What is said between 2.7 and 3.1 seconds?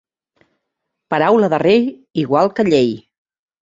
llei.